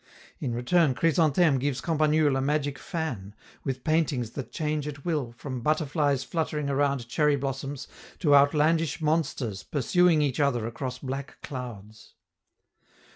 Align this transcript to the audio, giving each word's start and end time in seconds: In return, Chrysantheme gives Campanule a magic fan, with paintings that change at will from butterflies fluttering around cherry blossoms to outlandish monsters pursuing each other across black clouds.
In 0.39 0.51
return, 0.55 0.95
Chrysantheme 0.95 1.59
gives 1.59 1.79
Campanule 1.79 2.35
a 2.35 2.41
magic 2.41 2.79
fan, 2.79 3.35
with 3.63 3.83
paintings 3.83 4.31
that 4.31 4.51
change 4.51 4.87
at 4.87 5.05
will 5.05 5.31
from 5.37 5.61
butterflies 5.61 6.23
fluttering 6.23 6.71
around 6.71 7.07
cherry 7.07 7.35
blossoms 7.35 7.87
to 8.17 8.33
outlandish 8.33 8.99
monsters 8.99 9.61
pursuing 9.61 10.23
each 10.23 10.39
other 10.39 10.65
across 10.65 10.97
black 10.97 11.37
clouds. 11.43 12.15